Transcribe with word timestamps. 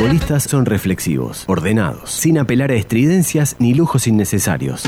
futbolistas 0.00 0.44
son 0.44 0.64
reflexivos, 0.64 1.44
ordenados, 1.46 2.10
sin 2.10 2.38
apelar 2.38 2.70
a 2.70 2.74
estridencias 2.74 3.56
ni 3.58 3.74
lujos 3.74 4.06
innecesarios. 4.06 4.84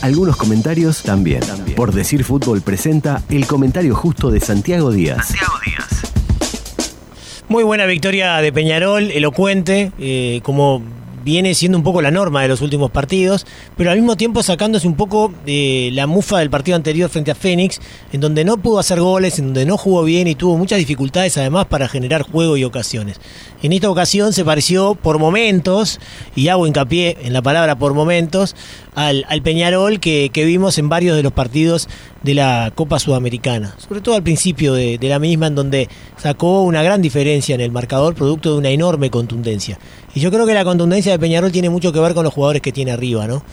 Algunos 0.00 0.34
comentarios 0.36 1.02
también. 1.02 1.42
Por 1.76 1.92
decir 1.92 2.24
fútbol 2.24 2.62
presenta 2.62 3.22
el 3.28 3.46
comentario 3.46 3.94
justo 3.94 4.30
de 4.30 4.40
Santiago 4.40 4.92
Díaz. 4.92 5.26
Santiago 5.26 5.52
Díaz. 5.62 7.42
Muy 7.48 7.64
buena 7.64 7.84
victoria 7.84 8.38
de 8.38 8.50
Peñarol, 8.50 9.10
elocuente, 9.10 9.92
eh, 9.98 10.40
como 10.42 10.82
viene 11.24 11.54
siendo 11.54 11.78
un 11.78 11.84
poco 11.84 12.02
la 12.02 12.10
norma 12.10 12.42
de 12.42 12.48
los 12.48 12.60
últimos 12.60 12.90
partidos, 12.90 13.46
pero 13.76 13.90
al 13.90 13.98
mismo 13.98 14.16
tiempo 14.16 14.42
sacándose 14.42 14.86
un 14.86 14.94
poco 14.94 15.32
de 15.46 15.90
la 15.92 16.06
mufa 16.06 16.38
del 16.38 16.50
partido 16.50 16.76
anterior 16.76 17.10
frente 17.10 17.30
a 17.30 17.34
Fénix, 17.34 17.80
en 18.12 18.20
donde 18.20 18.44
no 18.44 18.56
pudo 18.56 18.78
hacer 18.78 19.00
goles, 19.00 19.38
en 19.38 19.46
donde 19.46 19.66
no 19.66 19.76
jugó 19.76 20.04
bien 20.04 20.28
y 20.28 20.34
tuvo 20.34 20.56
muchas 20.56 20.78
dificultades 20.78 21.36
además 21.38 21.66
para 21.66 21.88
generar 21.88 22.22
juego 22.22 22.56
y 22.56 22.64
ocasiones. 22.64 23.20
En 23.62 23.72
esta 23.72 23.90
ocasión 23.90 24.32
se 24.32 24.44
pareció 24.44 24.94
por 24.94 25.18
momentos, 25.18 26.00
y 26.34 26.48
hago 26.48 26.66
hincapié 26.66 27.16
en 27.22 27.32
la 27.32 27.42
palabra 27.42 27.76
por 27.78 27.94
momentos, 27.94 28.54
al, 28.94 29.42
Peñarol 29.42 30.00
que, 30.00 30.30
vimos 30.34 30.78
en 30.78 30.88
varios 30.88 31.16
de 31.16 31.22
los 31.22 31.32
partidos 31.32 31.88
de 32.22 32.34
la 32.34 32.72
Copa 32.74 32.98
Sudamericana, 32.98 33.74
sobre 33.78 34.00
todo 34.00 34.16
al 34.16 34.22
principio 34.22 34.74
de, 34.74 34.98
de, 34.98 35.08
la 35.08 35.18
misma, 35.18 35.46
en 35.46 35.54
donde 35.54 35.88
sacó 36.16 36.62
una 36.62 36.82
gran 36.82 37.00
diferencia 37.00 37.54
en 37.54 37.60
el 37.60 37.70
marcador, 37.70 38.14
producto 38.14 38.52
de 38.52 38.58
una 38.58 38.70
enorme 38.70 39.10
contundencia. 39.10 39.78
Y 40.14 40.20
yo 40.20 40.30
creo 40.30 40.46
que 40.46 40.54
la 40.54 40.64
contundencia 40.64 41.12
de 41.12 41.18
Peñarol 41.18 41.52
tiene 41.52 41.70
mucho 41.70 41.92
que 41.92 42.00
ver 42.00 42.14
con 42.14 42.24
los 42.24 42.34
jugadores 42.34 42.62
que 42.62 42.72
tiene 42.72 42.90
arriba, 42.90 43.26
¿no? 43.26 43.44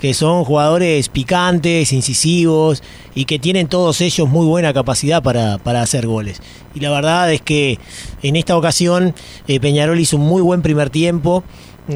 Que 0.00 0.12
son 0.12 0.44
jugadores 0.44 1.08
picantes, 1.08 1.92
incisivos 1.92 2.82
y 3.14 3.24
que 3.24 3.38
tienen 3.38 3.68
todos 3.68 4.00
ellos 4.00 4.28
muy 4.28 4.46
buena 4.46 4.72
capacidad 4.72 5.22
para, 5.22 5.58
para 5.58 5.82
hacer 5.82 6.06
goles. 6.06 6.42
Y 6.74 6.80
la 6.80 6.90
verdad 6.90 7.32
es 7.32 7.40
que 7.40 7.78
en 8.22 8.36
esta 8.36 8.56
ocasión 8.56 9.14
eh, 9.48 9.60
Peñarol 9.60 9.98
hizo 9.98 10.16
un 10.16 10.24
muy 10.26 10.42
buen 10.42 10.62
primer 10.62 10.90
tiempo. 10.90 11.42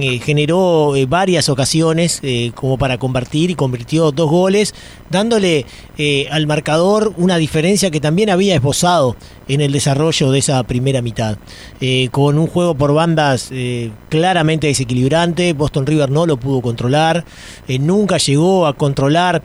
Eh, 0.01 0.19
generó 0.19 0.97
eh, 0.97 1.07
varias 1.07 1.49
ocasiones 1.49 2.19
eh, 2.23 2.51
como 2.55 2.79
para 2.79 2.99
convertir 2.99 3.51
y 3.51 3.55
convirtió 3.55 4.11
dos 4.11 4.31
goles, 4.31 4.75
dándole 5.11 5.67
al 6.31 6.47
marcador 6.49 7.13
una 7.19 7.37
diferencia 7.37 7.91
que 7.91 8.01
también 8.01 8.29
había 8.31 8.57
esbozado 8.57 9.15
en 9.47 9.61
el 9.61 9.71
desarrollo 9.71 10.33
de 10.33 10.41
esa 10.41 10.61
primera 10.65 11.03
mitad. 11.03 11.39
con 12.11 12.37
un 12.37 12.49
juego 12.49 12.75
por 12.75 12.93
bandas 12.95 13.53
claramente 14.09 14.67
desequilibrante, 14.67 15.53
Boston 15.53 15.87
River 15.87 16.11
no 16.11 16.27
lo 16.27 16.37
pudo 16.37 16.61
controlar, 16.63 17.25
nunca 17.79 18.17
llegó 18.17 18.67
a 18.67 18.73
controlar 18.73 19.45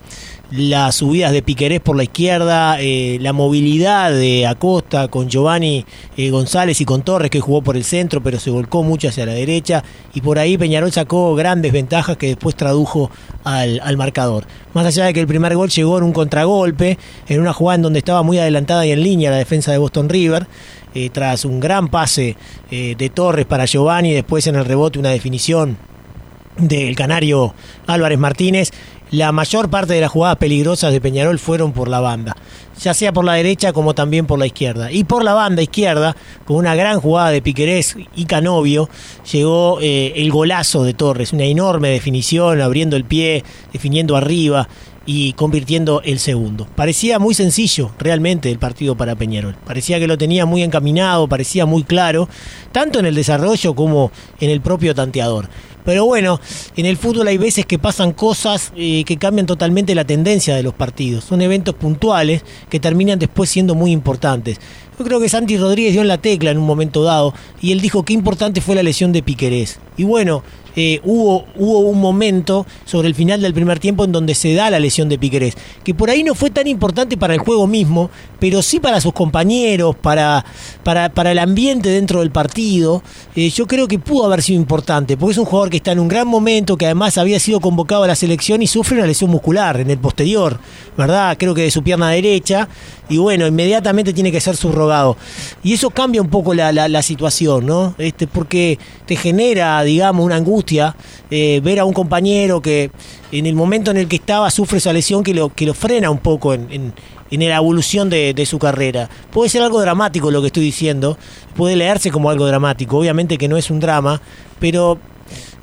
las 0.49 0.95
subidas 0.95 1.31
de 1.31 1.43
Piquerés 1.43 1.81
por 1.81 1.95
la 1.95 2.03
izquierda, 2.03 2.79
la 2.81 3.33
movilidad 3.33 4.11
de 4.11 4.47
Acosta 4.47 5.07
con 5.07 5.29
Giovanni 5.29 5.85
González 6.17 6.81
y 6.81 6.85
con 6.85 7.03
Torres 7.03 7.29
que 7.29 7.41
jugó 7.41 7.61
por 7.61 7.77
el 7.77 7.83
centro 7.83 8.23
pero 8.23 8.39
se 8.39 8.49
volcó 8.49 8.81
mucho 8.81 9.09
hacia 9.09 9.27
la 9.27 9.33
derecha 9.33 9.83
y 10.15 10.21
por 10.21 10.38
ahí 10.39 10.57
Peñarol 10.57 10.91
sacó 10.91 11.35
grandes 11.35 11.71
ventajas 11.71 12.17
que 12.17 12.27
después 12.27 12.55
tradujo 12.55 13.11
al, 13.43 13.97
marcador. 13.97 14.45
Más 14.73 14.85
allá 14.85 15.05
de 15.05 15.13
que 15.13 15.19
el 15.19 15.27
primer 15.27 15.55
gol 15.55 15.69
llegó 15.69 15.97
en 15.97 16.03
un 16.03 16.13
contragolpe, 16.13 16.97
en 17.27 17.41
una 17.41 17.53
jugada 17.53 17.75
en 17.75 17.81
donde 17.81 17.99
estaba 17.99 18.23
muy 18.23 18.39
adelantada 18.39 18.85
y 18.85 18.91
en 18.91 19.03
línea 19.03 19.31
la 19.31 19.37
defensa 19.37 19.71
de 19.71 19.77
Boston 19.77 20.09
River, 20.09 20.47
eh, 20.95 21.09
tras 21.11 21.45
un 21.45 21.59
gran 21.59 21.87
pase 21.89 22.35
de 22.69 23.11
Torres 23.13 23.45
para 23.45 23.65
Giovanni, 23.65 24.13
después 24.13 24.45
en 24.47 24.55
el 24.55 24.65
rebote 24.65 24.99
una 24.99 25.09
definición 25.09 25.77
del 26.59 26.95
canario 26.95 27.53
Álvarez 27.87 28.19
Martínez 28.19 28.71
la 29.11 29.31
mayor 29.31 29.71
parte 29.71 29.93
de 29.93 30.01
las 30.01 30.11
jugadas 30.11 30.37
peligrosas 30.37 30.93
de 30.93 31.01
Peñarol 31.01 31.39
fueron 31.39 31.71
por 31.73 31.87
la 31.87 31.99
banda, 31.99 32.37
ya 32.79 32.93
sea 32.93 33.11
por 33.11 33.25
la 33.25 33.33
derecha 33.33 33.73
como 33.73 33.95
también 33.95 34.27
por 34.27 34.37
la 34.37 34.45
izquierda. 34.45 34.91
Y 34.91 35.03
por 35.03 35.23
la 35.23 35.33
banda 35.33 35.63
izquierda, 35.63 36.15
con 36.45 36.57
una 36.57 36.75
gran 36.75 36.99
jugada 36.99 37.31
de 37.31 37.41
Piquerés 37.41 37.95
y 38.15 38.25
Canovio, 38.25 38.87
llegó 39.31 39.79
eh, 39.81 40.13
el 40.15 40.31
golazo 40.31 40.83
de 40.83 40.93
Torres, 40.93 41.33
una 41.33 41.45
enorme 41.45 41.89
definición, 41.89 42.61
abriendo 42.61 42.95
el 42.95 43.03
pie, 43.03 43.43
definiendo 43.73 44.15
arriba 44.15 44.69
y 45.07 45.33
convirtiendo 45.33 46.03
el 46.03 46.19
segundo. 46.19 46.67
Parecía 46.75 47.17
muy 47.17 47.33
sencillo 47.33 47.89
realmente 47.97 48.51
el 48.51 48.59
partido 48.59 48.95
para 48.95 49.15
Peñarol. 49.15 49.55
Parecía 49.65 49.97
que 49.97 50.05
lo 50.05 50.19
tenía 50.19 50.45
muy 50.45 50.61
encaminado, 50.61 51.27
parecía 51.27 51.65
muy 51.65 51.83
claro, 51.83 52.29
tanto 52.71 52.99
en 52.99 53.07
el 53.07 53.15
desarrollo 53.15 53.73
como 53.73 54.11
en 54.39 54.51
el 54.51 54.61
propio 54.61 54.93
tanteador. 54.93 55.49
Pero 55.85 56.05
bueno, 56.05 56.39
en 56.75 56.85
el 56.85 56.97
fútbol 56.97 57.27
hay 57.27 57.37
veces 57.37 57.65
que 57.65 57.79
pasan 57.79 58.11
cosas 58.11 58.71
eh, 58.75 59.03
que 59.05 59.17
cambian 59.17 59.45
totalmente 59.45 59.95
la 59.95 60.05
tendencia 60.05 60.55
de 60.55 60.63
los 60.63 60.73
partidos. 60.73 61.23
Son 61.23 61.41
eventos 61.41 61.75
puntuales 61.75 62.43
que 62.69 62.79
terminan 62.79 63.19
después 63.19 63.49
siendo 63.49 63.75
muy 63.75 63.91
importantes. 63.91 64.59
Yo 64.97 65.05
creo 65.05 65.21
que 65.21 65.29
Santi 65.29 65.57
Rodríguez 65.57 65.93
dio 65.93 66.01
en 66.01 66.09
la 66.09 66.17
tecla 66.17 66.51
en 66.51 66.57
un 66.57 66.65
momento 66.65 67.03
dado 67.03 67.33
y 67.61 67.71
él 67.71 67.79
dijo 67.79 68.03
que 68.03 68.11
importante 68.11 68.59
fue 68.59 68.75
la 68.75 68.83
lesión 68.83 69.13
de 69.13 69.23
Piquerés. 69.23 69.79
Y 69.95 70.03
bueno, 70.03 70.43
eh, 70.75 71.01
hubo, 71.03 71.45
hubo 71.55 71.79
un 71.79 71.99
momento 71.99 72.65
sobre 72.85 73.07
el 73.07 73.15
final 73.15 73.41
del 73.41 73.53
primer 73.53 73.79
tiempo 73.79 74.05
en 74.05 74.11
donde 74.11 74.35
se 74.35 74.53
da 74.53 74.69
la 74.69 74.79
lesión 74.79 75.09
de 75.09 75.17
Piquerés, 75.17 75.57
que 75.83 75.93
por 75.93 76.09
ahí 76.09 76.23
no 76.23 76.35
fue 76.35 76.51
tan 76.51 76.67
importante 76.67 77.17
para 77.17 77.33
el 77.33 77.39
juego 77.39 77.65
mismo, 77.65 78.09
pero 78.39 78.61
sí 78.61 78.79
para 78.79 79.01
sus 79.01 79.13
compañeros, 79.13 79.95
para, 79.95 80.45
para, 80.83 81.31
el 81.31 81.39
ambiente 81.39 81.89
dentro 81.89 82.19
del 82.19 82.31
partido. 82.31 83.01
Eh, 83.35 83.49
yo 83.49 83.67
creo 83.67 83.87
que 83.87 83.99
pudo 83.99 84.25
haber 84.25 84.41
sido 84.41 84.59
importante, 84.59 85.17
porque 85.17 85.31
es 85.33 85.37
un 85.37 85.45
jugador 85.45 85.68
que 85.69 85.77
está 85.77 85.91
en 85.91 85.99
un 85.99 86.07
gran 86.07 86.27
momento, 86.27 86.77
que 86.77 86.85
además 86.85 87.17
había 87.17 87.39
sido 87.39 87.59
convocado 87.59 88.03
a 88.03 88.07
la 88.07 88.15
selección 88.15 88.61
y 88.61 88.67
sufre 88.67 88.97
una 88.97 89.07
lesión 89.07 89.29
muscular 89.29 89.79
en 89.79 89.89
el 89.89 89.97
posterior, 89.97 90.59
¿verdad? 90.97 91.35
Creo 91.37 91.53
que 91.53 91.63
de 91.63 91.71
su 91.71 91.83
pierna 91.83 92.09
derecha, 92.09 92.67
y 93.07 93.17
bueno, 93.17 93.47
inmediatamente 93.47 94.13
tiene 94.13 94.31
que 94.31 94.39
ser 94.39 94.55
subrogado. 94.55 95.17
Y 95.63 95.73
eso 95.73 95.89
cambia 95.89 96.21
un 96.21 96.29
poco 96.29 96.53
la, 96.53 97.01
situación, 97.01 97.65
¿no? 97.65 97.95
Este, 97.97 98.27
porque 98.27 98.77
te 99.05 99.15
genera, 99.15 99.81
digamos, 99.83 100.25
una 100.25 100.35
angustia 100.35 100.95
eh, 101.31 101.61
ver 101.63 101.79
a 101.79 101.85
un 101.85 101.93
compañero 101.93 102.61
que 102.61 102.91
en 103.31 103.45
el 103.45 103.55
momento 103.55 103.91
en 103.91 103.97
el 103.97 104.07
que 104.07 104.17
estaba 104.17 104.49
sufre 104.51 104.79
esa 104.79 104.93
lesión 104.93 105.23
que 105.23 105.33
lo, 105.33 105.49
que 105.49 105.65
lo 105.65 105.73
frena 105.73 106.09
un 106.09 106.17
poco 106.17 106.53
en, 106.53 106.93
la 107.31 107.57
evolución 107.57 108.09
de, 108.09 108.45
su 108.45 108.59
carrera. 108.59 109.09
Puede 109.31 109.49
ser 109.49 109.61
algo 109.61 109.81
dramático 109.81 110.31
lo 110.31 110.41
que 110.41 110.47
estoy 110.47 110.63
diciendo, 110.63 111.17
puede 111.55 111.75
leerse 111.75 112.11
como 112.11 112.29
algo 112.29 112.47
dramático, 112.47 112.97
obviamente 112.97 113.37
que 113.37 113.47
no 113.47 113.57
es 113.57 113.69
un 113.69 113.79
drama, 113.79 114.21
pero 114.59 114.99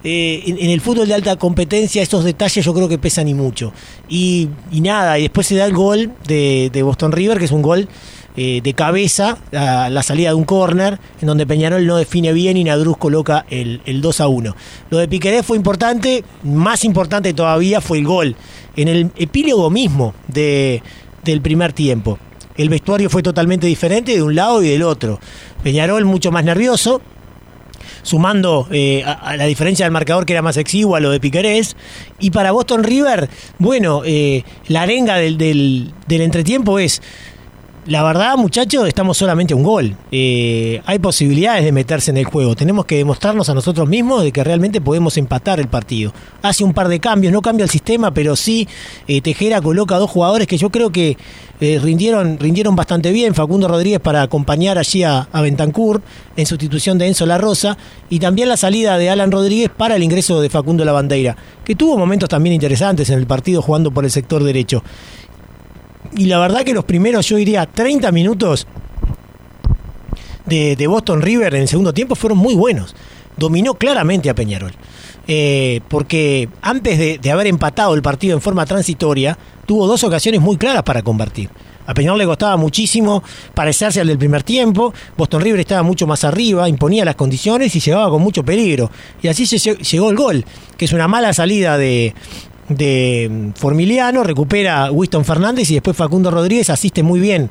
eh, 0.05 0.43
en, 0.47 0.71
el 0.71 0.81
fútbol 0.81 1.09
de 1.09 1.15
alta 1.15 1.35
competencia 1.35 2.01
estos 2.01 2.23
detalles 2.23 2.65
yo 2.65 2.73
creo 2.73 2.89
que 2.89 2.99
pesan 2.99 3.27
y 3.29 3.35
mucho. 3.35 3.73
Y, 4.09 4.49
nada, 4.71 5.19
y 5.19 5.23
después 5.23 5.47
se 5.47 5.57
da 5.57 5.65
el 5.65 5.73
gol 5.73 6.13
de, 6.27 6.81
Boston 6.85 7.13
River, 7.13 7.39
que 7.39 7.47
es 7.47 7.53
un 7.53 7.63
gol 7.63 7.89
eh, 8.37 8.61
de 8.63 8.75
cabeza 8.75 9.39
a 9.53 9.89
la 9.91 10.03
salida 10.03 10.29
de 10.29 10.35
un 10.35 10.45
córner, 10.45 11.01
en 11.21 11.27
donde 11.27 11.47
Peñarol 11.47 11.85
no 11.87 11.97
define 11.97 12.33
bien 12.33 12.57
y 12.57 12.65
Nadruz 12.65 12.99
coloca 12.99 13.47
el, 13.51 13.81
2 14.01 14.21
a 14.21 14.29
1. 14.29 14.57
Lo 14.91 14.99
de 14.99 15.09
Piqueré 15.09 15.43
fue 15.43 15.57
importante, 15.57 16.23
más 16.45 16.85
importante 16.85 17.35
todavía 17.35 17.81
fue 17.81 17.99
el 17.99 18.05
gol. 18.05 18.37
En 18.77 18.89
el 18.89 19.11
epílogo 19.17 19.71
mismo 19.71 20.15
de, 20.29 20.83
del 21.31 21.41
primer 21.41 21.73
tiempo. 21.73 22.19
El 22.57 22.69
vestuario 22.69 23.11
fue 23.11 23.23
totalmente 23.23 23.67
diferente 23.67 24.13
de 24.13 24.23
un 24.23 24.35
lado 24.35 24.63
y 24.63 24.69
del 24.69 24.83
otro. 24.83 25.21
Peñarol 25.63 26.05
mucho 26.05 26.33
más 26.33 26.45
nervioso, 26.45 27.03
sumando 28.03 28.67
eh, 28.71 29.05
a, 29.05 29.37
la 29.37 29.45
diferencia 29.45 29.85
del 29.85 29.93
marcador 29.93 30.25
que 30.25 30.33
era 30.33 30.43
más 30.43 30.57
exigua 30.57 30.99
a 30.99 31.01
lo 31.01 31.11
de 31.11 31.21
Piquerés. 31.21 31.77
Y 32.19 32.31
para 32.31 32.53
Boston 32.53 32.83
River, 32.83 33.29
bueno, 33.59 34.03
eh, 34.05 34.45
la 34.69 34.83
arenga 34.83 35.17
del 35.17 35.93
entretiempo 36.09 36.79
es 36.79 37.03
la 37.87 38.03
verdad, 38.03 38.37
muchachos, 38.37 38.89
estamos 38.89 39.17
solamente 39.17 39.55
a 39.55 39.57
un 39.57 39.63
gol. 39.63 39.97
Eh, 40.11 40.83
hay 40.87 40.99
posibilidades 40.99 41.65
de 41.65 41.71
meterse 41.71 42.11
en 42.11 42.17
el 42.17 42.25
juego. 42.25 42.57
Tenemos 42.57 42.85
que 42.85 42.97
demostrarnos 42.97 43.49
a 43.49 43.55
nosotros 43.55 43.89
mismos 43.89 44.25
de 44.25 44.33
que 44.33 44.43
realmente 44.43 44.81
podemos 44.81 45.17
empatar 45.17 45.61
el 45.61 45.69
partido. 45.69 46.13
Hace 46.43 46.65
un 46.65 46.75
par 46.75 46.89
de 46.89 46.99
cambios, 46.99 47.33
no 47.33 47.43
cambia 47.43 47.63
el 47.63 47.71
sistema, 47.71 48.13
pero 48.13 48.35
sí 48.35 48.67
eh, 49.07 49.21
Tejera 49.21 49.61
coloca 49.61 49.99
dos 49.99 50.11
jugadores 50.11 50.49
que 50.49 50.59
yo 50.59 50.71
creo 50.71 50.91
que 50.91 51.17
eh, 51.61 51.79
rindieron, 51.81 52.39
rindieron 52.41 52.75
bastante 52.75 53.13
bien. 53.13 53.35
Facundo 53.35 53.69
Rodríguez 53.69 54.01
para 54.01 54.23
acompañar 54.23 54.79
allí 54.79 55.05
a, 55.05 55.29
a 55.31 55.41
Bentancur 55.41 56.03
en 56.37 56.45
sustitución 56.45 56.99
de 56.99 57.07
Enzo 57.07 57.25
La 57.25 57.39
Rosa. 57.39 57.79
Y 58.11 58.19
también 58.19 58.49
la 58.49 58.57
salida 58.57 58.99
de 58.99 59.11
Alan 59.11 59.31
Rodríguez 59.31 59.71
para 59.71 59.95
el 59.95 60.03
ingreso 60.03 60.41
de 60.41 60.51
Facundo 60.51 60.85
Lavandeira, 60.85 61.37
que 61.65 61.77
tuvo 61.77 61.97
momentos 61.97 62.29
también 62.29 62.55
interesantes 62.55 63.11
en 63.11 63.19
el 63.21 63.29
partido 63.29 63.63
jugando 63.63 63.93
por 63.93 64.05
el 64.05 64.11
sector 64.11 64.43
derecho. 64.43 64.83
Y 66.15 66.27
la 66.27 66.39
verdad 66.39 66.65
que 66.65 66.75
los 66.75 66.85
primeros, 66.85 67.27
yo 67.27 67.37
diría, 67.37 67.67
30 67.67 68.13
minutos 68.13 68.67
de, 70.47 70.87
Boston 70.87 71.23
River 71.23 71.55
en 71.55 71.63
el 71.63 71.69
segundo 71.69 71.93
tiempo 71.93 72.15
fueron 72.15 72.39
muy 72.39 72.55
buenos. 72.55 72.95
Dominó 73.37 73.75
claramente 73.75 74.31
a 74.31 74.35
Peñarol. 74.35 74.73
Eh, 75.29 75.81
porque 75.89 76.49
antes 76.63 77.21
de, 77.21 77.31
haber 77.31 77.49
empatado 77.49 77.95
el 77.95 78.03
partido 78.03 78.35
en 78.35 78.41
forma 78.41 78.65
transitoria, 78.65 79.37
tuvo 79.67 79.87
dos 79.87 80.05
ocasiones 80.05 80.41
muy 80.41 80.57
claras 80.57 80.83
para 80.83 81.03
convertir. 81.03 81.51
A 81.87 81.95
Peñarol 81.95 82.19
le 82.19 82.27
costaba 82.27 82.57
muchísimo 82.57 83.23
parecerse 83.55 84.01
al 84.01 84.09
del 84.09 84.19
primer 84.19 84.43
tiempo. 84.43 84.93
Boston 85.17 85.41
River 85.43 85.61
estaba 85.61 85.83
mucho 85.83 86.07
más 86.07 86.25
arriba, 86.25 86.69
imponía 86.69 87.05
las 87.05 87.15
condiciones 87.15 87.75
y 87.77 87.81
llegaba 87.81 88.11
con 88.11 88.23
mucho 88.23 88.45
peligro. 88.45 88.91
Y 89.23 89.29
así 89.29 89.47
se 89.47 89.59
llegó 89.59 90.11
el 90.11 90.17
gol, 90.17 90.45
que 90.77 90.87
es 90.87 90.93
una 90.93 91.07
mala 91.07 91.33
salida 91.33 91.79
de, 91.79 92.13
de 92.69 93.53
Formiliano, 93.55 94.23
recupera 94.23 94.91
Winston 94.91 95.25
Fernández 95.25 95.71
y 95.71 95.75
después 95.75 95.97
Facundo 95.97 96.31
Rodríguez 96.31 96.71
asiste 96.71 97.03
muy 97.03 97.21
bien 97.21 97.51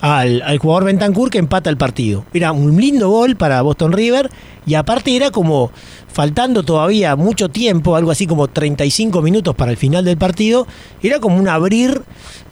al, 0.00 0.58
jugador 0.58 0.84
Bentancur 0.84 1.30
que 1.30 1.38
empata 1.38 1.70
el 1.70 1.76
partido. 1.76 2.24
Era 2.32 2.52
un 2.52 2.80
lindo 2.80 3.08
gol 3.10 3.36
para 3.36 3.62
Boston 3.62 3.92
River 3.92 4.30
y 4.66 4.74
aparte 4.74 5.14
era 5.14 5.30
como 5.30 5.70
faltando 6.12 6.62
todavía 6.62 7.16
mucho 7.16 7.48
tiempo, 7.48 7.96
algo 7.96 8.10
así 8.10 8.26
como 8.26 8.48
35 8.48 9.22
minutos 9.22 9.54
para 9.54 9.70
el 9.70 9.76
final 9.76 10.04
del 10.04 10.16
partido, 10.16 10.66
era 11.02 11.20
como 11.20 11.36
un 11.36 11.48
abrir 11.48 12.02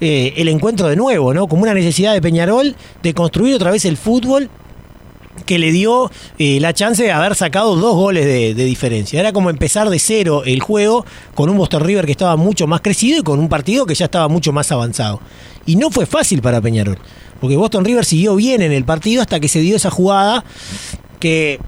eh, 0.01 0.35
el 0.37 0.49
encuentro 0.49 0.89
de 0.89 0.97
nuevo, 0.97 1.35
¿no? 1.35 1.49
Como 1.49 1.63
una 1.63 1.75
necesidad 1.75 2.13
de 2.13 2.23
Peñarol 2.23 2.77
de 3.03 3.15
construir 3.15 3.55
otra 3.55 3.71
vez 3.71 3.85
el 3.85 3.97
fútbol 3.97 4.51
que 5.47 5.59
le 5.59 5.73
dio 5.73 6.11
eh, 6.39 6.59
la 6.61 6.75
chance 6.75 7.03
de 7.03 7.13
haber 7.13 7.35
sacado 7.35 7.77
dos 7.77 7.95
goles 7.95 8.27
de, 8.27 8.55
de, 8.55 8.65
diferencia. 8.65 9.19
Era 9.19 9.33
como 9.33 9.49
empezar 9.49 9.89
de 9.89 9.99
cero 9.99 10.43
el 10.45 10.61
juego 10.61 11.07
con 11.35 11.49
un 11.49 11.57
Boston 11.57 11.85
River 11.85 12.05
que 12.05 12.13
estaba 12.13 12.37
mucho 12.37 12.67
más 12.67 12.83
crecido 12.83 13.21
y 13.21 13.23
con 13.23 13.39
un 13.39 13.49
partido 13.49 13.87
que 13.87 13.95
ya 13.95 14.07
estaba 14.07 14.29
mucho 14.29 14.53
más 14.53 14.71
avanzado. 14.73 15.21
Y 15.65 15.77
no 15.77 15.91
fue 15.91 16.05
fácil 16.05 16.43
para 16.43 16.61
Peñarol, 16.61 16.99
porque 17.41 17.57
Boston 17.57 17.85
River 17.85 18.05
siguió 18.05 18.37
bien 18.37 18.61
en 18.61 18.73
el 18.73 18.85
partido 18.85 19.23
hasta 19.23 19.41
que 19.41 19.49
se 19.49 19.61
dio 19.61 19.77
esa 19.77 19.91
jugada 19.91 20.45
que 21.19 21.59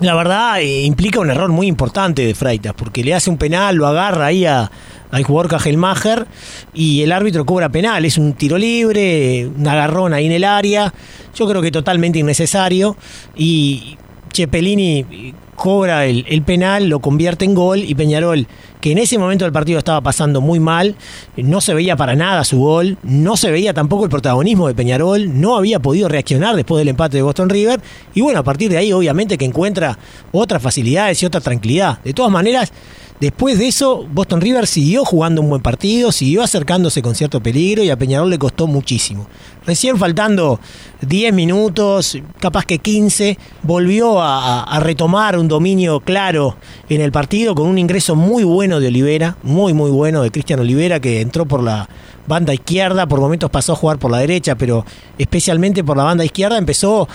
la 0.00 0.14
verdad 0.14 0.60
eh, 0.60 0.82
implica 0.82 1.20
un 1.20 1.30
error 1.30 1.50
muy 1.50 1.66
importante 1.66 2.26
de 2.26 2.34
Freitas, 2.34 2.74
porque 2.74 3.02
le 3.02 3.14
hace 3.14 3.30
un 3.30 3.38
penal, 3.38 3.76
lo 3.76 3.86
agarra 3.86 4.26
ahí 4.26 4.44
a, 4.44 4.70
al 5.10 5.24
jugador 5.24 5.50
Cajelmacher 5.50 6.26
y 6.74 7.02
el 7.02 7.12
árbitro 7.12 7.44
cobra 7.44 7.68
penal. 7.68 8.04
Es 8.04 8.18
un 8.18 8.32
tiro 8.34 8.58
libre, 8.58 9.46
un 9.46 9.66
agarrón 9.66 10.14
ahí 10.14 10.26
en 10.26 10.32
el 10.32 10.44
área. 10.44 10.92
Yo 11.34 11.48
creo 11.48 11.62
que 11.62 11.70
totalmente 11.70 12.18
innecesario. 12.18 12.96
Y 13.36 13.96
Cepelini 14.34 15.34
cobra 15.56 16.06
el, 16.06 16.42
penal, 16.42 16.88
lo 16.88 17.00
convierte 17.00 17.44
en 17.44 17.54
gol 17.54 17.78
y 17.78 17.94
Peñarol, 17.94 18.46
que 18.80 18.92
en 18.92 18.98
ese 18.98 19.18
momento 19.18 19.44
del 19.44 19.52
partido 19.52 19.78
estaba 19.78 20.00
pasando 20.02 20.40
muy 20.40 20.60
mal, 20.60 20.94
no 21.36 21.60
se 21.60 21.74
veía 21.74 21.96
para 21.96 22.14
nada 22.14 22.44
su 22.44 22.58
gol, 22.58 22.98
no 23.02 23.36
se 23.36 23.50
veía 23.50 23.74
tampoco 23.74 24.04
el 24.04 24.10
protagonismo 24.10 24.68
de 24.68 24.74
Peñarol, 24.74 25.40
no 25.40 25.56
había 25.56 25.80
podido 25.80 26.08
reaccionar 26.08 26.54
después 26.54 26.78
del 26.78 26.88
empate 26.88 27.16
de 27.16 27.22
Boston 27.22 27.48
River 27.48 27.80
y 28.14 28.20
bueno, 28.20 28.40
a 28.40 28.44
partir 28.44 28.70
de 28.70 28.76
ahí 28.76 28.92
obviamente 28.92 29.38
que 29.38 29.46
encuentra 29.46 29.98
otras 30.30 30.62
facilidades 30.62 31.20
y 31.22 31.26
otra 31.26 31.40
tranquilidad. 31.40 32.00
De 32.02 32.12
todas 32.12 32.30
maneras, 32.30 32.72
Después 33.20 33.58
de 33.58 33.66
eso, 33.66 34.06
Boston 34.12 34.42
River 34.42 34.66
siguió 34.66 35.04
jugando 35.04 35.40
un 35.40 35.48
buen 35.48 35.62
partido, 35.62 36.12
siguió 36.12 36.42
acercándose 36.42 37.00
con 37.00 37.14
cierto 37.14 37.42
peligro 37.42 37.82
y 37.82 37.88
a 37.88 37.96
Peñarol 37.96 38.28
le 38.28 38.38
costó 38.38 38.66
muchísimo. 38.66 39.26
Recién 39.66 39.96
faltando 39.96 40.60
10 41.00 41.32
minutos, 41.32 42.18
capaz 42.38 42.66
que 42.66 42.78
15, 42.78 43.38
volvió 43.62 44.20
a, 44.20 44.78
retomar 44.80 45.38
un 45.38 45.48
dominio 45.48 46.00
claro 46.00 46.56
en 46.90 47.00
el 47.00 47.10
partido 47.10 47.54
con 47.54 47.66
un 47.66 47.78
ingreso 47.78 48.14
muy 48.14 48.44
bueno 48.44 48.80
de 48.80 48.88
Olivera, 48.88 49.38
muy 49.42 49.72
muy 49.72 49.90
bueno 49.90 50.22
de 50.22 50.30
Cristian 50.30 50.60
Olivera 50.60 51.00
que 51.00 51.22
entró 51.22 51.46
por 51.46 51.62
la 51.62 51.88
banda 52.26 52.52
izquierda, 52.54 53.06
por 53.06 53.20
momentos 53.20 53.50
pasó 53.50 53.72
a 53.72 53.76
jugar 53.76 53.98
por 53.98 54.10
la 54.10 54.18
derecha, 54.18 54.54
pero 54.56 54.84
especialmente 55.18 55.84
por 55.84 55.96
la 55.96 56.04
banda 56.04 56.24
izquierda 56.24 56.58
empezó 56.58 57.08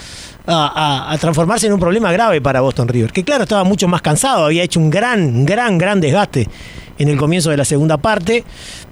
a, 0.47 1.15
transformarse 1.19 1.67
en 1.67 1.73
un 1.73 1.79
problema 1.79 2.11
grave 2.11 2.41
para 2.41 2.61
Boston 2.61 2.87
River, 2.87 3.11
que 3.11 3.23
claro, 3.23 3.43
estaba 3.43 3.63
mucho 3.63 3.87
más 3.87 4.01
cansado, 4.01 4.45
había 4.45 4.63
hecho 4.63 4.79
un 4.79 4.89
gran, 4.89 5.45
gran, 5.45 5.77
gran 5.77 6.01
desgaste 6.01 6.47
en 6.97 7.09
el 7.09 7.17
comienzo 7.17 7.49
de 7.49 7.57
la 7.57 7.65
segunda 7.65 7.97
parte, 7.97 8.43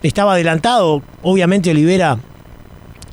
estaba 0.04 0.34
adelantado, 0.34 1.02
obviamente 1.22 1.72
Olivera 1.72 2.20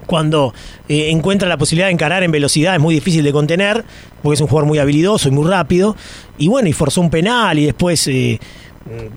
cuando 0.06 0.54
eh, 0.88 1.10
encuentra 1.10 1.48
la 1.48 1.58
posibilidad 1.58 1.88
de 1.88 1.92
encarar 1.92 2.22
en 2.22 2.30
velocidad 2.30 2.74
es 2.74 2.80
muy 2.80 2.94
difícil 2.94 3.24
de 3.24 3.32
contener, 3.32 3.84
porque 4.22 4.34
es 4.34 4.40
un 4.40 4.46
jugador 4.46 4.68
muy 4.68 4.78
habilidoso 4.78 5.28
y 5.28 5.32
muy 5.32 5.48
rápido, 5.48 5.96
y 6.38 6.48
bueno, 6.48 6.68
y 6.68 6.72
forzó 6.72 7.00
un 7.00 7.10
penal 7.10 7.58
y 7.58 7.66
después 7.66 8.06
eh, 8.06 8.38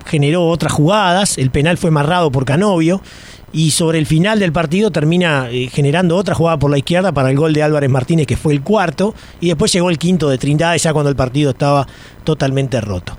generó 0.05 0.47
otras 0.47 0.73
jugadas, 0.73 1.37
el 1.37 1.51
penal 1.51 1.77
fue 1.77 1.89
amarrado 1.89 2.31
por 2.31 2.45
Canovio, 2.45 3.01
y 3.51 3.71
sobre 3.71 3.99
el 3.99 4.05
final 4.05 4.39
del 4.39 4.51
partido 4.51 4.91
termina 4.91 5.49
eh, 5.49 5.69
generando 5.71 6.15
otra 6.15 6.35
jugada 6.35 6.57
por 6.57 6.71
la 6.71 6.77
izquierda 6.77 7.11
para 7.11 7.29
el 7.29 7.37
gol 7.37 7.53
de 7.53 7.63
Álvarez 7.63 7.89
Martínez, 7.89 8.27
que 8.27 8.37
fue 8.37 8.53
el 8.53 8.61
cuarto, 8.61 9.13
y 9.39 9.47
después 9.47 9.71
llegó 9.73 9.89
el 9.89 9.97
quinto 9.97 10.29
de 10.29 10.37
Trindade 10.37 10.77
ya 10.77 10.93
cuando 10.93 11.09
el 11.09 11.15
partido 11.15 11.51
estaba 11.51 11.87
totalmente 12.29 12.79
roto. 12.79 13.17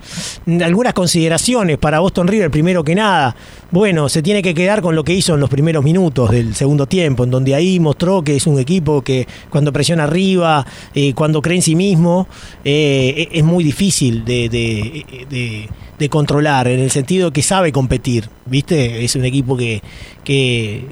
Algunas 0.64 0.94
consideraciones 0.94 1.78
para 1.78 2.00
Boston 2.00 2.28
River, 2.28 2.50
primero 2.50 2.84
que 2.84 2.94
nada, 2.94 3.34
bueno, 3.70 4.08
se 4.08 4.22
tiene 4.22 4.42
que 4.42 4.54
quedar 4.54 4.82
con 4.82 4.94
lo 4.94 5.02
que 5.02 5.12
hizo 5.12 5.34
en 5.34 5.40
los 5.40 5.50
primeros 5.50 5.84
minutos 5.84 6.30
del 6.30 6.54
segundo 6.54 6.86
tiempo, 6.86 7.24
en 7.24 7.30
donde 7.30 7.54
ahí 7.54 7.80
mostró 7.80 8.22
que 8.22 8.36
es 8.36 8.46
un 8.46 8.58
equipo 8.58 9.02
que 9.02 9.26
cuando 9.50 9.72
presiona 9.72 10.04
arriba, 10.04 10.66
eh, 10.94 11.12
cuando 11.14 11.42
cree 11.42 11.56
en 11.56 11.62
sí 11.62 11.74
mismo, 11.74 12.28
eh, 12.64 13.28
es 13.32 13.44
muy 13.44 13.64
difícil 13.64 14.24
de 14.24 15.68
de 16.00 16.08
controlar, 16.08 16.66
en 16.66 16.80
el 16.80 16.90
sentido 16.90 17.30
que 17.30 17.42
sabe 17.42 17.72
competir, 17.72 18.30
¿viste? 18.46 19.04
Es 19.04 19.16
un 19.16 19.26
equipo 19.26 19.54
que, 19.54 19.82
que, 20.24 20.86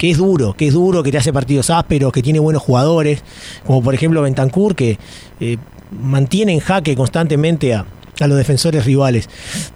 es 0.00 0.16
duro, 0.16 0.54
que 0.54 0.68
es 0.68 0.72
duro, 0.72 1.02
que 1.02 1.12
te 1.12 1.18
hace 1.18 1.30
partidos 1.30 1.68
ásperos, 1.68 2.10
que 2.10 2.22
tiene 2.22 2.38
buenos 2.38 2.62
jugadores, 2.62 3.22
como 3.66 3.82
por 3.82 3.94
ejemplo 3.94 4.22
Bentancur, 4.22 4.74
que 4.74 4.98
eh, 5.40 5.58
mantiene 5.90 6.52
en 6.52 6.60
jaque 6.60 6.94
constantemente 6.94 7.74
a, 7.74 7.86
a 8.20 8.26
los 8.26 8.38
defensores 8.38 8.84
rivales. 8.84 9.28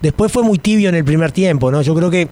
Después 0.02 0.32
fue 0.32 0.42
muy 0.42 0.58
tibio 0.58 0.88
en 0.88 0.94
el 0.94 1.04
primer 1.04 1.32
tiempo, 1.32 1.70
¿no? 1.70 1.82
Yo 1.82 1.94
creo 1.94 2.10
que 2.10 2.28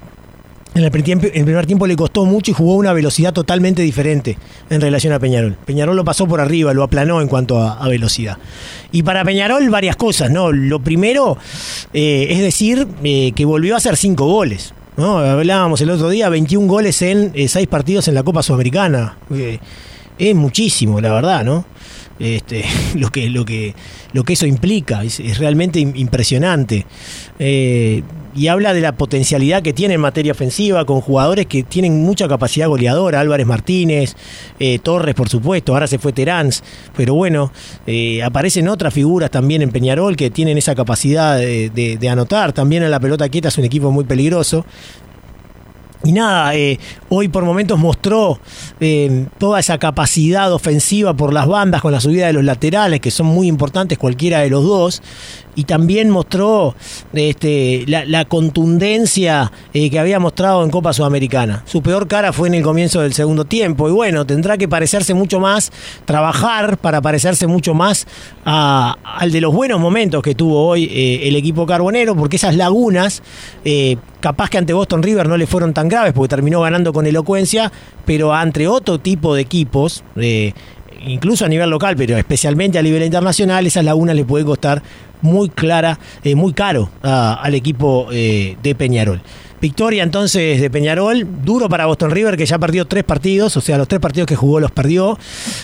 en 0.74 0.84
el, 0.84 0.90
primer 0.90 1.66
tiempo 1.66 1.86
le 1.86 1.96
costó 1.96 2.24
mucho 2.24 2.50
y 2.50 2.54
jugó 2.54 2.74
a 2.74 2.76
una 2.76 2.92
velocidad 2.92 3.32
totalmente 3.32 3.82
diferente 3.82 4.38
en 4.70 4.80
relación 4.80 5.12
a 5.12 5.18
Peñarol. 5.18 5.56
Peñarol 5.64 5.96
lo 5.96 6.04
pasó 6.04 6.26
por 6.26 6.40
arriba, 6.40 6.72
lo 6.74 6.82
aplanó 6.82 7.20
en 7.20 7.28
cuanto 7.28 7.60
a, 7.60 7.88
velocidad. 7.88 8.38
Y 8.92 9.02
para 9.02 9.24
Peñarol 9.24 9.68
varias 9.70 9.96
cosas, 9.96 10.30
¿no? 10.30 10.52
Lo 10.52 10.80
primero 10.80 11.36
eh, 11.92 12.28
es 12.30 12.40
decir 12.40 12.86
eh, 13.02 13.32
que 13.34 13.44
volvió 13.44 13.74
a 13.74 13.78
hacer 13.78 13.96
cinco 13.96 14.26
goles. 14.26 14.74
¿no? 14.96 15.18
Hablábamos 15.18 15.80
el 15.80 15.90
otro 15.90 16.10
día, 16.10 16.28
21 16.28 16.66
goles 16.66 17.02
en 17.02 17.32
eh, 17.34 17.48
seis 17.48 17.66
partidos 17.66 18.08
en 18.08 18.14
la 18.14 18.22
Copa 18.22 18.42
Sudamericana. 18.42 19.16
Es 20.18 20.34
muchísimo, 20.34 21.00
la 21.00 21.12
verdad, 21.12 21.44
¿no? 21.44 21.64
Este, 22.18 22.64
lo 22.96 23.10
que, 23.10 23.30
lo 23.30 23.44
que, 23.44 23.74
lo 24.12 24.24
que 24.24 24.32
eso 24.32 24.46
implica, 24.46 25.04
es, 25.04 25.38
realmente 25.38 25.80
impresionante. 25.80 26.86
Y 28.38 28.46
habla 28.46 28.72
de 28.72 28.80
la 28.80 28.92
potencialidad 28.92 29.62
que 29.62 29.72
tiene 29.72 29.94
en 29.94 30.00
materia 30.00 30.30
ofensiva 30.30 30.84
con 30.84 31.00
jugadores 31.00 31.46
que 31.46 31.64
tienen 31.64 32.04
mucha 32.04 32.28
capacidad 32.28 32.68
goleadora, 32.68 33.18
Álvarez 33.18 33.46
Martínez, 33.46 34.14
eh, 34.60 34.78
Torres 34.78 35.16
por 35.16 35.28
supuesto, 35.28 35.72
ahora 35.72 35.88
se 35.88 35.98
fue 35.98 36.12
Terán, 36.12 36.50
pero 36.96 37.14
bueno, 37.14 37.50
eh, 37.84 38.22
aparecen 38.22 38.68
otras 38.68 38.94
figuras 38.94 39.32
también 39.32 39.62
en 39.62 39.70
Peñarol 39.70 40.14
que 40.14 40.30
tienen 40.30 40.56
esa 40.56 40.76
capacidad 40.76 41.36
de, 41.36 42.08
anotar, 42.08 42.52
también 42.52 42.84
en 42.84 42.92
la 42.92 43.00
pelota 43.00 43.28
quieta 43.28 43.48
es 43.48 43.58
un 43.58 43.64
equipo 43.64 43.90
muy 43.90 44.04
peligroso, 44.04 44.64
y 46.04 46.12
nada, 46.12 46.54
eh, 46.54 46.78
hoy 47.08 47.28
por 47.28 47.44
momentos 47.44 47.78
mostró 47.78 48.38
toda 49.38 49.58
esa 49.58 49.78
capacidad 49.78 50.52
ofensiva 50.52 51.14
por 51.14 51.32
las 51.32 51.46
bandas 51.46 51.82
con 51.82 51.92
la 51.92 52.00
subida 52.00 52.26
de 52.28 52.32
los 52.32 52.44
laterales, 52.44 53.00
que 53.00 53.10
son 53.10 53.26
muy 53.26 53.48
importantes 53.48 53.98
cualquiera 53.98 54.40
de 54.40 54.50
los 54.50 54.62
dos 54.62 55.02
y 55.58 55.64
también 55.64 56.08
mostró 56.08 56.76
este, 57.12 57.84
la, 57.88 58.24
contundencia 58.26 59.50
eh, 59.74 59.90
que 59.90 59.98
había 59.98 60.20
mostrado 60.20 60.62
en 60.62 60.70
Copa 60.70 60.92
Sudamericana. 60.92 61.64
Su 61.66 61.82
peor 61.82 62.06
cara 62.06 62.32
fue 62.32 62.46
en 62.46 62.54
el 62.54 62.62
comienzo 62.62 63.00
del 63.00 63.12
segundo 63.12 63.44
tiempo 63.44 63.88
y 63.88 63.92
bueno, 63.92 64.24
tendrá 64.24 64.56
que 64.56 64.68
parecerse 64.68 65.14
mucho 65.14 65.40
más, 65.40 65.72
trabajar 66.04 66.78
para 66.78 67.02
parecerse 67.02 67.48
mucho 67.48 67.74
más 67.74 68.06
al 68.44 69.32
de 69.32 69.40
los 69.40 69.52
buenos 69.52 69.80
momentos 69.80 70.22
que 70.22 70.36
tuvo 70.36 70.64
hoy 70.64 70.84
eh, 70.84 71.26
el 71.26 71.34
equipo 71.34 71.66
carbonero, 71.66 72.14
porque 72.14 72.36
esas 72.36 72.54
lagunas, 72.54 73.24
eh, 73.64 73.96
capaz 74.20 74.50
que 74.50 74.58
ante 74.58 74.72
Boston 74.72 75.02
River 75.02 75.28
no 75.28 75.36
le 75.36 75.48
fueron 75.48 75.74
tan 75.74 75.88
graves 75.88 76.12
porque 76.12 76.28
terminó 76.28 76.60
ganando 76.60 76.92
con 76.92 77.04
elocuencia, 77.04 77.72
pero 78.06 78.32
ante 78.32 78.68
otro 78.68 79.00
tipo 79.00 79.34
de 79.34 79.42
equipos, 79.42 80.04
incluso 81.00 81.44
a 81.44 81.48
nivel 81.48 81.70
local, 81.70 81.96
pero 81.96 82.16
especialmente 82.16 82.78
a 82.78 82.82
nivel 82.82 83.02
internacional, 83.02 83.66
esas 83.66 83.84
lagunas 83.84 84.16
le 84.16 84.24
puede 84.24 84.44
costar 84.44 84.82
muy 85.22 85.48
clara, 85.48 85.98
eh, 86.22 86.34
muy 86.34 86.52
caro 86.52 86.90
al 87.02 87.54
equipo 87.54 88.08
eh, 88.12 88.56
de 88.62 88.74
Peñarol. 88.74 89.20
Victoria 89.60 90.04
entonces 90.04 90.60
de 90.60 90.70
Peñarol, 90.70 91.26
duro 91.44 91.68
para 91.68 91.86
Boston 91.86 92.12
River 92.12 92.36
que 92.36 92.46
ya 92.46 92.58
perdió 92.58 92.86
tres 92.86 93.02
partidos, 93.02 93.56
o 93.56 93.60
sea, 93.60 93.76
los 93.76 93.88
tres 93.88 94.00
partidos 94.00 94.28
que 94.28 94.36
jugó 94.36 94.60
los 94.60 94.70
perdió. 94.70 95.18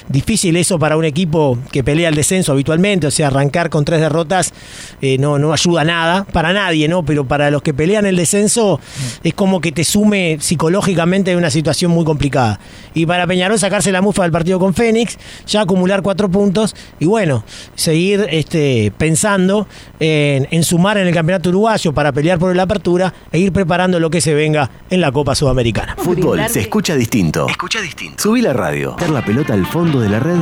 Difícil 0.08 0.56
eso 0.56 0.80
para 0.80 0.96
un 0.96 1.04
equipo 1.04 1.56
que 1.70 1.84
pelea 1.84 2.08
el 2.08 2.16
descenso 2.16 2.50
habitualmente, 2.50 3.06
o 3.06 3.10
sea, 3.12 3.28
arrancar 3.28 3.70
con 3.70 3.84
tres 3.84 4.00
derrotas 4.00 4.52
eh, 5.00 5.16
no, 5.18 5.38
no 5.38 5.52
ayuda 5.52 5.84
nada, 5.84 6.24
para 6.24 6.52
nadie, 6.52 6.88
¿no? 6.88 7.04
Pero 7.04 7.24
para 7.24 7.52
los 7.52 7.62
que 7.62 7.72
pelean 7.72 8.04
el 8.04 8.16
descenso 8.16 8.80
es 9.22 9.32
como 9.34 9.60
que 9.60 9.70
te 9.70 9.84
sume 9.84 10.38
psicológicamente 10.40 11.30
en 11.30 11.38
una 11.38 11.50
situación 11.50 11.92
muy 11.92 12.04
complicada. 12.04 12.58
Y 12.94 13.06
para 13.06 13.28
Peñarol 13.28 13.60
sacarse 13.60 13.92
la 13.92 14.02
mufa 14.02 14.22
del 14.22 14.32
partido 14.32 14.58
con 14.58 14.74
Fénix, 14.74 15.18
ya 15.46 15.60
acumular 15.60 16.02
cuatro 16.02 16.28
puntos 16.28 16.74
y 16.98 17.06
bueno, 17.06 17.44
seguir 17.76 18.26
este, 18.30 18.92
pensando 18.98 19.68
en, 20.00 20.48
en 20.50 20.64
sumar 20.64 20.98
en 20.98 21.06
el 21.06 21.14
campeonato 21.14 21.50
uruguayo 21.50 21.92
para 21.94 22.10
pelear 22.10 22.40
por 22.40 22.54
la 22.56 22.64
apertura 22.64 23.14
e 23.30 23.38
ir 23.38 23.52
preparando 23.52 23.83
lo 23.92 24.10
que 24.10 24.20
se 24.20 24.34
venga 24.34 24.70
en 24.90 25.00
la 25.00 25.12
Copa 25.12 25.34
Sudamericana. 25.34 25.94
Fútbol 25.96 26.40
se 26.48 26.60
escucha 26.60 26.96
distinto. 26.96 27.46
Escucha 27.48 27.80
distinto. 27.80 28.22
Subí 28.22 28.40
la 28.40 28.52
radio. 28.52 28.96
Dar 28.98 29.10
la 29.10 29.24
pelota 29.24 29.54
al 29.54 29.66
fondo 29.66 30.00
de 30.00 30.08
la 30.08 30.20
red. 30.20 30.38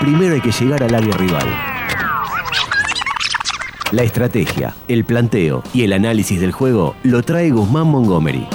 Primero 0.00 0.34
hay 0.34 0.40
que 0.40 0.52
llegar 0.52 0.82
al 0.82 0.94
área 0.94 1.16
rival. 1.16 1.46
La 3.92 4.02
estrategia, 4.02 4.74
el 4.88 5.04
planteo 5.04 5.62
y 5.72 5.84
el 5.84 5.92
análisis 5.92 6.40
del 6.40 6.52
juego 6.52 6.96
lo 7.04 7.22
trae 7.22 7.50
Guzmán 7.50 7.86
Montgomery. 7.86 8.46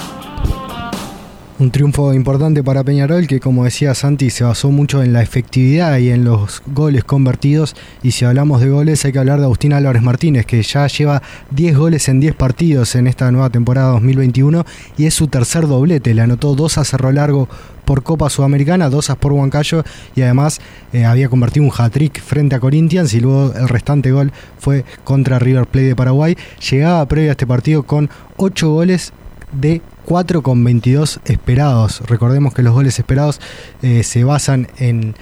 Un 1.60 1.72
triunfo 1.72 2.14
importante 2.14 2.64
para 2.64 2.86
Peñarol 2.86 3.28
que 3.28 3.42
como 3.42 3.66
decía 3.66 3.94
Santi 3.94 4.30
se 4.30 4.46
basó 4.46 4.72
mucho 4.72 5.04
en 5.04 5.12
la 5.12 5.22
efectividad 5.22 5.98
y 5.98 6.10
en 6.10 6.24
los 6.24 6.64
goles 6.68 7.04
convertidos 7.04 7.76
y 8.02 8.12
si 8.12 8.24
hablamos 8.24 8.62
de 8.62 8.70
goles 8.70 9.04
hay 9.04 9.12
que 9.12 9.20
hablar 9.20 9.40
de 9.40 9.44
Agustín 9.44 9.74
Álvarez 9.74 10.02
Martínez 10.02 10.46
que 10.46 10.64
ya 10.64 10.88
lleva 10.88 11.22
10 11.52 11.78
goles 11.78 12.08
en 12.08 12.22
10 12.22 12.36
partidos 12.36 12.96
en 12.96 13.08
esta 13.08 13.30
nueva 13.32 13.50
temporada 13.50 13.92
2021 13.92 14.66
y 14.98 15.06
es 15.06 15.14
su 15.14 15.28
tercer 15.28 15.68
doblete, 15.68 16.14
le 16.14 16.22
anotó 16.22 16.56
dos 16.56 16.78
a 16.78 16.86
Cerro 16.86 17.12
Largo 17.12 17.50
por 17.84 18.04
Copa 18.04 18.30
Sudamericana, 18.30 18.90
dos 18.90 19.10
a 19.10 19.16
por 19.16 19.34
Huancayo 19.34 19.84
y 20.16 20.22
además 20.22 20.62
eh, 20.94 21.04
había 21.04 21.28
convertido 21.28 21.66
un 21.66 21.74
hat-trick 21.78 22.22
frente 22.22 22.56
a 22.56 22.62
Corinthians 22.62 23.14
y 23.14 23.20
luego 23.20 23.52
el 23.54 23.68
restante 23.68 24.12
gol 24.12 24.32
fue 24.60 24.86
contra 25.04 25.40
River 25.40 25.66
Plate 25.66 25.88
de 25.88 25.96
Paraguay. 25.96 26.38
Llegaba 26.70 27.06
previo 27.08 27.32
a 27.32 27.34
este 27.34 27.48
partido 27.48 27.84
con 27.84 28.10
8 28.38 28.70
goles 28.70 29.12
de 29.52 29.82
4 30.06 30.42
con 30.42 30.64
22 30.64 31.20
esperados. 31.26 32.02
Recordemos 32.08 32.54
que 32.54 32.64
los 32.64 32.74
goles 32.74 32.98
esperados 33.00 33.40
eh, 33.82 34.04
se 34.04 34.24
basan 34.24 34.68
en 34.78 35.16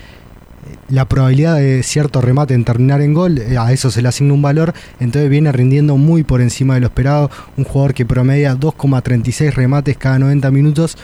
la 0.89 1.05
probabilidad 1.05 1.57
de 1.57 1.83
cierto 1.83 2.21
remate 2.21 2.53
en 2.53 2.65
terminar 2.65 3.01
en 3.01 3.13
gol, 3.13 3.37
eh, 3.37 3.57
a 3.57 3.71
eso 3.71 3.91
se 3.91 4.01
le 4.01 4.09
asigna 4.09 4.33
un 4.33 4.41
valor, 4.41 4.73
entonces 4.99 5.29
viene 5.29 5.51
rindiendo 5.51 5.97
muy 5.97 6.23
por 6.23 6.41
encima 6.41 6.75
de 6.75 6.81
lo 6.81 6.87
esperado, 6.87 7.29
un 7.57 7.63
jugador 7.63 7.93
que 7.93 8.05
promedia 8.05 8.55
2,36 8.55 9.53
remates 9.53 9.97
cada 9.97 10.19
90 10.19 10.51
minutos 10.51 10.97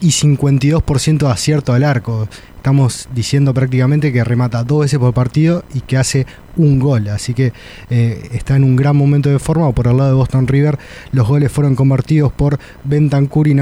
y 0.00 0.08
52% 0.08 1.18
de 1.18 1.30
acierto 1.30 1.72
al 1.72 1.84
arco. 1.84 2.28
Estamos 2.56 3.08
diciendo 3.14 3.54
prácticamente 3.54 4.12
que 4.12 4.22
remata 4.22 4.64
dos 4.64 4.82
veces 4.82 4.98
por 4.98 5.14
partido 5.14 5.64
y 5.72 5.80
que 5.80 5.96
hace 5.96 6.26
un 6.56 6.78
gol. 6.78 7.08
Así 7.08 7.32
que 7.32 7.54
eh, 7.88 8.28
está 8.32 8.56
en 8.56 8.64
un 8.64 8.76
gran 8.76 8.94
momento 8.96 9.30
de 9.30 9.38
forma. 9.38 9.72
Por 9.72 9.86
el 9.86 9.96
lado 9.96 10.10
de 10.10 10.16
Boston 10.16 10.46
River, 10.46 10.78
los 11.12 11.26
goles 11.26 11.50
fueron 11.50 11.74
convertidos 11.74 12.32
por 12.32 12.58
Bentancur 12.84 13.48
y, 13.48 13.54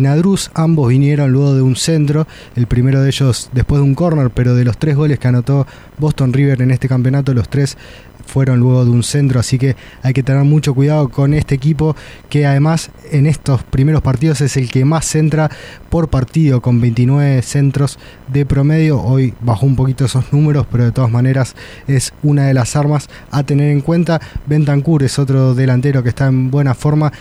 Nadruz. 0.00 0.50
Ambos 0.54 0.88
vinieron 0.88 1.32
luego 1.32 1.54
de 1.54 1.62
un 1.62 1.74
centro. 1.74 2.28
El 2.54 2.68
primero 2.68 3.02
de 3.02 3.08
ellos 3.08 3.50
después 3.52 3.80
de 3.80 3.88
un 3.88 3.96
corner, 3.96 4.30
pero 4.30 4.54
de 4.54 4.64
los 4.64 4.78
tres 4.78 4.94
goles 4.94 5.18
que 5.18 5.26
anotó 5.26 5.66
Boston 5.98 6.32
River 6.32 6.62
en 6.62 6.70
este 6.70 6.88
campeonato, 6.88 7.34
los 7.34 7.48
tres 7.48 7.76
fueron 8.26 8.60
luego 8.60 8.84
de 8.84 8.90
un 8.90 9.02
centro, 9.02 9.40
así 9.40 9.58
que 9.58 9.76
hay 10.02 10.12
que 10.12 10.22
tener 10.22 10.44
mucho 10.44 10.74
cuidado 10.74 11.08
con 11.08 11.34
este 11.34 11.54
equipo 11.54 11.94
que 12.28 12.46
además 12.46 12.90
en 13.10 13.26
estos 13.26 13.62
primeros 13.64 14.02
partidos 14.02 14.40
es 14.40 14.56
el 14.56 14.70
que 14.70 14.84
más 14.84 15.06
centra 15.06 15.50
por 15.90 16.08
partido 16.08 16.60
con 16.60 16.80
29 16.80 17.42
centros 17.42 17.98
de 18.32 18.46
promedio. 18.46 19.00
Hoy 19.00 19.34
bajó 19.40 19.66
un 19.66 19.76
poquito 19.76 20.04
esos 20.04 20.32
números, 20.32 20.66
pero 20.70 20.84
de 20.84 20.92
todas 20.92 21.10
maneras 21.10 21.54
es 21.86 22.12
una 22.22 22.46
de 22.46 22.54
las 22.54 22.76
armas 22.76 23.08
a 23.30 23.42
tener 23.42 23.70
en 23.70 23.80
cuenta. 23.80 24.20
Bentancur 24.46 25.02
es 25.02 25.18
otro 25.18 25.54
delantero 25.54 26.02
que 26.02 26.08
está 26.08 26.26
en 26.26 26.50
buena 26.50 26.74
forma. 26.74 27.12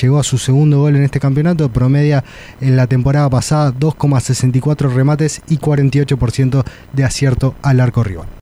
Llegó 0.00 0.18
a 0.18 0.24
su 0.24 0.38
segundo 0.38 0.80
gol 0.80 0.96
en 0.96 1.04
este 1.04 1.20
campeonato, 1.20 1.68
promedia 1.68 2.24
en 2.60 2.76
la 2.76 2.88
temporada 2.88 3.30
pasada 3.30 3.72
2,64 3.72 4.92
remates 4.92 5.42
y 5.48 5.58
48% 5.58 6.64
de 6.92 7.04
acierto 7.04 7.54
al 7.62 7.80
arco 7.80 8.02
rival. 8.02 8.26